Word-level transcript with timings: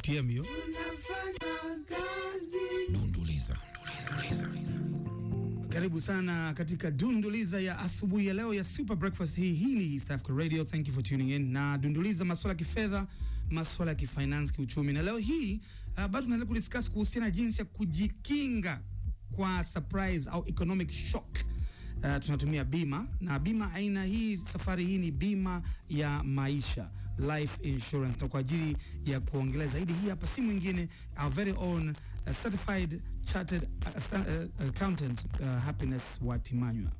ATM 0.00 0.28
hiyo. 0.28 0.46
Dunduliza. 2.92 3.56
Karibu 5.68 6.00
sana 6.00 6.54
katika 6.54 6.90
Dunduliza 6.90 7.60
ya 7.60 7.78
asubuhi 7.78 8.26
ya 8.26 8.34
leo 8.34 8.54
ya 8.54 8.64
Super 8.64 8.96
Breakfast 8.96 9.36
hii. 9.36 9.52
Hii 9.54 9.74
ni 9.74 9.94
East 9.94 10.10
Africa 10.10 10.36
Radio. 10.38 10.64
Thank 10.64 10.88
you 10.88 10.94
for 10.94 11.02
tuning 11.02 11.30
in. 11.30 11.52
Na 11.52 11.78
Dunduliza 11.78 12.24
masuala 12.24 12.52
ya 12.52 12.58
kifedha, 12.58 13.06
masuala 13.50 13.90
ya 13.90 13.94
kifinance, 13.94 14.52
kiuchumi. 14.52 14.92
Na 14.92 15.02
leo 15.02 15.18
hii 15.18 15.54
uh, 15.54 15.96
bado 15.96 16.10
tunaendelea 16.22 16.46
kudiscuss 16.46 16.90
kuhusiana 16.90 17.26
na 17.26 17.30
jinsi 17.30 17.58
ya 17.58 17.64
kujikinga 17.64 18.80
kwa 19.36 19.64
surprise 19.64 20.30
au 20.30 20.44
economic 20.48 20.90
shock. 20.92 21.38
Uh, 22.04 22.16
tunatumia 22.18 22.64
bima 22.64 23.06
na 23.20 23.38
bima 23.38 23.72
aina 23.74 24.04
hii, 24.04 24.36
safari 24.36 24.84
hii 24.86 24.98
ni 24.98 25.10
bima 25.10 25.62
ya 25.88 26.22
maisha 26.22 26.90
life 27.20 27.58
insurance, 27.62 28.20
na 28.20 28.28
kwa 28.28 28.40
ajili 28.40 28.76
ya 29.04 29.20
kuongelea 29.20 29.66
zaidi, 29.68 29.92
hii 29.92 30.08
hapa 30.08 30.26
si 30.26 30.40
mwingine 30.40 30.88
our 31.22 31.32
very 31.32 31.54
own 31.58 31.88
uh, 32.26 32.32
certified 32.42 33.00
chartered 33.24 33.68
uh, 34.12 34.66
accountant 34.68 35.24
uh, 35.40 35.46
Happiness 35.64 36.02
Watimanywa. 36.22 36.90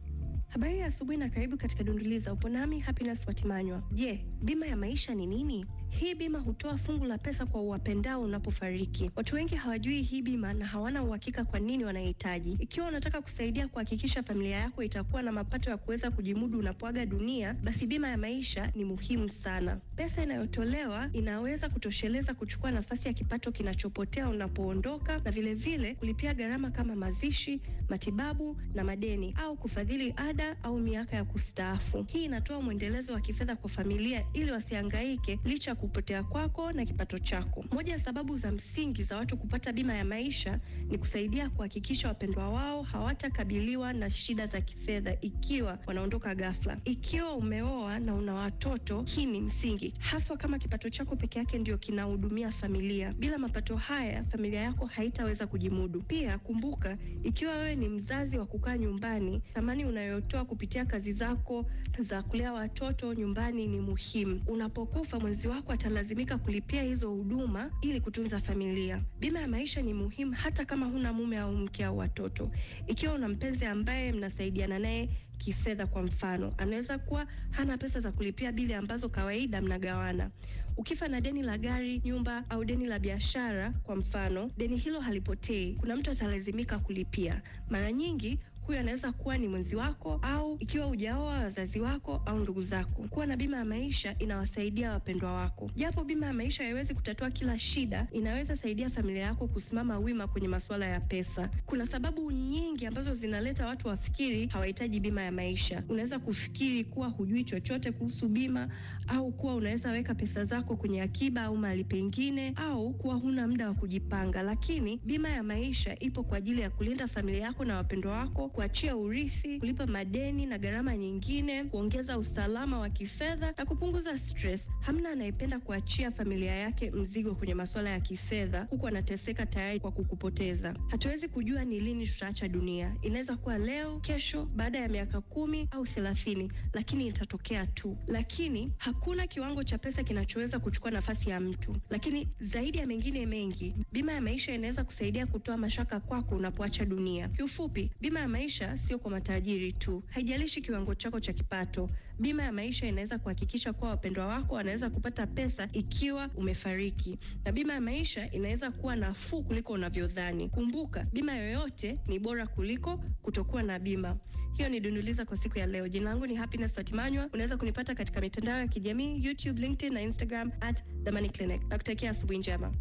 Habari 0.48 0.78
ya 0.78 0.86
asubuhi 0.86 1.18
na 1.18 1.28
karibu 1.28 1.56
katika 1.56 1.84
Dunduliza. 1.84 2.32
Upo 2.32 2.48
nami 2.48 2.80
Happiness 2.80 3.26
Watimanywa. 3.26 3.82
Je, 3.92 4.24
bima 4.42 4.66
ya 4.66 4.76
maisha 4.76 5.14
ni 5.14 5.26
nini? 5.26 5.66
Hii 5.88 6.14
bima 6.14 6.38
hutoa 6.38 6.78
fungu 6.78 7.04
la 7.06 7.18
pesa 7.18 7.46
kwa 7.46 7.60
uwapendao 7.62 8.20
unapofariki. 8.22 9.10
Watu 9.16 9.34
wengi 9.34 9.54
hawajui 9.54 10.02
hii 10.02 10.22
bima 10.22 10.52
na 10.54 10.66
hawana 10.66 11.02
uhakika 11.02 11.44
kwa 11.44 11.60
nini 11.60 11.84
wanahitaji. 11.84 12.52
Ikiwa 12.60 12.88
unataka 12.88 13.22
kusaidia 13.22 13.68
kuhakikisha 13.68 14.22
familia 14.22 14.56
yako 14.56 14.82
itakuwa 14.82 15.22
na 15.22 15.32
mapato 15.32 15.70
ya 15.70 15.76
kuweza 15.76 16.10
kujimudu 16.10 16.58
unapoaga 16.58 17.06
dunia, 17.06 17.54
basi 17.54 17.86
bima 17.86 18.08
ya 18.08 18.16
maisha 18.18 18.72
ni 18.74 18.84
muhimu 18.84 19.28
sana. 19.28 19.80
Pesa 19.96 20.22
inayotolewa 20.22 21.10
inaweza 21.12 21.68
kutosheleza 21.68 22.34
kuchukua 22.34 22.70
nafasi 22.70 23.08
ya 23.08 23.14
kipato 23.14 23.52
kinachopotea 23.52 24.28
unapoondoka 24.28 25.18
na 25.24 25.30
vilevile 25.30 25.76
vile 25.76 25.94
kulipia 25.94 26.34
gharama 26.34 26.70
kama 26.70 26.96
mazishi, 26.96 27.60
matibabu 27.88 28.56
na 28.74 28.84
madeni 28.84 29.34
au 29.38 29.56
kufadhili 29.56 30.14
ada 30.30 30.56
au 30.62 30.78
miaka 30.78 31.16
ya 31.16 31.24
kustaafu. 31.24 32.02
Hii 32.02 32.24
inatoa 32.24 32.62
mwendelezo 32.62 33.12
wa 33.12 33.20
kifedha 33.20 33.56
kwa 33.56 33.70
familia 33.70 34.24
ili 34.32 34.50
wasihangaike 34.50 35.38
licha 35.44 35.70
ya 35.70 35.74
kupotea 35.74 36.22
kwako 36.22 36.72
na 36.72 36.84
kipato 36.84 37.18
chako. 37.18 37.64
Moja 37.70 37.92
ya 37.92 37.98
sababu 37.98 38.38
za 38.38 38.50
msingi 38.52 39.02
za 39.02 39.16
watu 39.16 39.36
kupata 39.36 39.72
bima 39.72 39.94
ya 39.94 40.04
maisha 40.04 40.60
ni 40.88 40.98
kusaidia 40.98 41.50
kuhakikisha 41.50 42.08
wapendwa 42.08 42.48
wao 42.48 42.82
hawatakabiliwa 42.82 43.92
na 43.92 44.10
shida 44.10 44.46
za 44.46 44.60
kifedha 44.60 45.16
ikiwa 45.20 45.78
wanaondoka 45.86 46.34
ghafla. 46.34 46.76
Ikiwa 46.84 47.32
umeoa 47.34 47.98
na 47.98 48.14
una 48.14 48.34
watoto, 48.34 49.02
hii 49.02 49.26
ni 49.26 49.40
msingi, 49.40 49.92
haswa 50.00 50.36
kama 50.36 50.58
kipato 50.58 50.90
chako 50.90 51.16
peke 51.16 51.38
yake 51.38 51.58
ndio 51.58 51.78
kinahudumia 51.78 52.50
familia. 52.50 53.12
Bila 53.12 53.38
mapato 53.38 53.76
haya, 53.76 54.24
familia 54.24 54.60
yako 54.60 54.86
haitaweza 54.86 55.46
kujimudu. 55.46 56.02
Pia 56.02 56.38
kumbuka, 56.38 56.98
ikiwa 57.22 57.52
wewe 57.56 57.74
ni 57.74 57.88
mzazi 57.88 58.38
wa 58.38 58.46
kukaa 58.46 58.76
nyumbani, 58.76 59.42
thamani 59.54 59.84
unayotoa 60.20 60.44
kupitia 60.44 60.84
kazi 60.84 61.12
zako 61.12 61.66
za 61.98 62.22
kulea 62.22 62.52
watoto 62.52 63.14
nyumbani 63.14 63.66
ni 63.66 63.80
muhimu. 63.80 64.40
Unapokufa, 64.46 65.20
mwenzi 65.20 65.48
wako 65.48 65.72
atalazimika 65.72 66.38
kulipia 66.38 66.82
hizo 66.82 67.10
huduma 67.10 67.70
ili 67.82 68.00
kutunza 68.00 68.40
familia. 68.40 69.02
Bima 69.20 69.40
ya 69.40 69.48
maisha 69.48 69.82
ni 69.82 69.94
muhimu 69.94 70.32
hata 70.32 70.64
kama 70.64 70.86
huna 70.86 71.12
mume 71.12 71.38
au 71.38 71.52
mke 71.56 71.84
au 71.84 71.98
watoto. 71.98 72.50
Ikiwa 72.86 73.14
una 73.14 73.28
mpenzi 73.28 73.64
ambaye 73.64 74.12
mnasaidiana 74.12 74.78
naye 74.78 75.08
kifedha, 75.38 75.86
kwa 75.86 76.02
mfano, 76.02 76.52
anaweza 76.58 76.98
kuwa 76.98 77.26
hana 77.50 77.78
pesa 77.78 78.00
za 78.00 78.12
kulipia 78.12 78.52
bili 78.52 78.74
ambazo 78.74 79.08
kawaida 79.08 79.62
mnagawana. 79.62 80.30
Ukifa 80.76 81.08
na 81.08 81.20
deni 81.20 81.42
la 81.42 81.58
gari, 81.58 82.00
nyumba 82.04 82.44
au 82.50 82.64
deni 82.64 82.86
la 82.86 82.98
biashara, 82.98 83.70
kwa 83.70 83.96
mfano, 83.96 84.50
deni 84.56 84.76
hilo 84.76 85.00
halipotei, 85.00 85.74
kuna 85.80 85.96
mtu 85.96 86.10
atalazimika 86.10 86.78
kulipia. 86.78 87.42
Mara 87.70 87.92
nyingi 87.92 88.38
huyu 88.70 88.80
anaweza 88.80 89.12
kuwa 89.12 89.38
ni 89.38 89.48
mwenzi 89.48 89.76
wako 89.76 90.18
au 90.22 90.56
ikiwa 90.60 90.86
hujaoa 90.86 91.38
wazazi 91.38 91.80
wako 91.80 92.22
au 92.26 92.38
ndugu 92.38 92.62
zako. 92.62 93.02
Kuwa 93.02 93.26
na 93.26 93.36
bima 93.36 93.56
ya 93.56 93.64
maisha 93.64 94.18
inawasaidia 94.18 94.90
wapendwa 94.92 95.32
wako. 95.32 95.70
Japo 95.76 96.04
bima 96.04 96.26
ya 96.26 96.32
maisha 96.32 96.64
haiwezi 96.64 96.94
kutatua 96.94 97.30
kila 97.30 97.58
shida, 97.58 98.06
inaweza 98.12 98.56
saidia 98.56 98.90
familia 98.90 99.22
yako 99.22 99.48
kusimama 99.48 99.98
wima 99.98 100.26
kwenye 100.28 100.48
masuala 100.48 100.86
ya 100.86 101.00
pesa. 101.00 101.50
Kuna 101.66 101.86
sababu 101.86 102.30
nyingi 102.32 102.86
ambazo 102.86 103.14
zinaleta 103.14 103.66
watu 103.66 103.88
wafikiri 103.88 104.46
hawahitaji 104.46 105.00
bima 105.00 105.22
ya 105.22 105.32
maisha. 105.32 105.82
Unaweza 105.88 106.18
kufikiri 106.18 106.84
kuwa 106.84 107.08
hujui 107.08 107.44
chochote 107.44 107.92
kuhusu 107.92 108.28
bima, 108.28 108.68
au 109.08 109.32
kuwa 109.32 109.54
unaweza 109.54 109.90
weka 109.90 110.14
pesa 110.14 110.44
zako 110.44 110.76
kwenye 110.76 111.02
akiba 111.02 111.42
au 111.42 111.56
mahali 111.56 111.84
pengine, 111.84 112.52
au 112.56 112.92
kuwa 112.94 113.14
huna 113.14 113.48
muda 113.48 113.68
wa 113.68 113.74
kujipanga. 113.74 114.42
Lakini 114.42 115.00
bima 115.04 115.28
ya 115.28 115.42
maisha 115.42 115.98
ipo 115.98 116.22
kwa 116.22 116.38
ajili 116.38 116.60
ya 116.62 116.70
kulinda 116.70 117.06
familia 117.08 117.40
yako 117.42 117.64
na 117.64 117.76
wapendwa 117.76 118.12
wako 118.12 118.48
kuachia 118.60 118.96
urithi, 118.96 119.58
kulipa 119.58 119.86
madeni 119.86 120.46
na 120.46 120.58
gharama 120.58 120.96
nyingine, 120.96 121.64
kuongeza 121.64 122.18
usalama 122.18 122.78
wa 122.78 122.90
kifedha 122.90 123.54
na 123.58 123.64
kupunguza 123.64 124.18
stress. 124.18 124.66
Hamna 124.80 125.10
anayependa 125.10 125.58
kuachia 125.58 126.10
familia 126.10 126.54
yake 126.54 126.90
mzigo 126.90 127.34
kwenye 127.34 127.54
masuala 127.54 127.90
ya 127.90 128.00
kifedha 128.00 128.66
huku 128.70 128.86
anateseka 128.88 129.46
tayari 129.46 129.80
kwa 129.80 129.92
kukupoteza. 129.92 130.74
Hatuwezi 130.88 131.28
kujua 131.28 131.64
ni 131.64 131.80
lini 131.80 132.06
tutaacha 132.06 132.48
dunia. 132.48 132.96
Inaweza 133.02 133.36
kuwa 133.36 133.58
leo, 133.58 134.00
kesho, 134.00 134.44
baada 134.46 134.78
ya 134.78 134.88
miaka 134.88 135.20
kumi 135.20 135.68
au 135.70 135.86
thelathini, 135.86 136.52
lakini 136.72 137.06
itatokea 137.06 137.66
tu. 137.66 137.96
Lakini 138.06 138.72
hakuna 138.78 139.26
kiwango 139.26 139.64
cha 139.64 139.78
pesa 139.78 140.02
kinachoweza 140.02 140.58
kuchukua 140.58 140.90
nafasi 140.90 141.30
ya 141.30 141.40
mtu. 141.40 141.76
Lakini 141.90 142.28
zaidi 142.40 142.78
ya 142.78 142.86
mengine 142.86 143.26
mengi, 143.26 143.74
bima 143.92 144.12
ya 144.12 144.20
maisha 144.20 144.52
inaweza 144.54 144.84
kusaidia 144.84 145.26
kutoa 145.26 145.56
mashaka 145.56 146.00
kwako 146.00 146.34
unapoacha 146.34 146.84
dunia. 146.84 147.28
Kiufupi, 147.28 147.90
bima 148.00 148.20
ya 148.20 148.28
maisha 148.50 148.76
sio 148.76 148.98
kwa 148.98 149.10
matajiri 149.10 149.72
tu. 149.72 150.02
Haijalishi 150.06 150.60
kiwango 150.62 150.94
chako 150.94 151.20
cha 151.20 151.32
kipato, 151.32 151.90
bima 152.18 152.42
ya 152.42 152.52
maisha 152.52 152.86
inaweza 152.86 153.18
kuhakikisha 153.18 153.72
kuwa 153.72 153.90
wapendwa 153.90 154.26
wako 154.26 154.54
wanaweza 154.54 154.90
kupata 154.90 155.26
pesa 155.26 155.68
ikiwa 155.72 156.30
umefariki, 156.36 157.18
na 157.44 157.52
bima 157.52 157.72
ya 157.72 157.80
maisha 157.80 158.30
inaweza 158.30 158.70
kuwa 158.70 158.96
nafuu 158.96 159.42
kuliko 159.42 159.72
unavyodhani. 159.72 160.48
Kumbuka, 160.48 161.04
bima 161.12 161.36
yoyote 161.36 161.98
ni 162.06 162.18
bora 162.18 162.46
kuliko 162.46 162.96
kutokuwa 163.22 163.62
na 163.62 163.78
bima. 163.78 164.16
Hiyo 164.56 164.68
ni 164.68 164.80
Dunduliza 164.80 165.24
kwa 165.24 165.36
siku 165.36 165.58
ya 165.58 165.66
leo. 165.66 165.88
Jina 165.88 166.10
langu 166.10 166.26
ni 166.26 166.34
Happiness 166.34 166.76
Watimanywa. 166.76 167.28
Unaweza 167.32 167.56
kunipata 167.56 167.94
katika 167.94 168.20
mitandao 168.20 168.58
ya 168.58 168.68
kijamii 168.68 169.24
YouTube, 169.24 169.60
LinkedIn 169.60 169.92
na 169.94 170.02
Instagram 170.02 170.52
at 170.60 170.84
The 171.04 171.10
Money 171.10 171.28
Clinic. 171.30 171.62
Nakutakia 171.68 172.10
asubuhi 172.10 172.38
njema. 172.38 172.72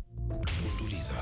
Dunduliza. 0.78 1.16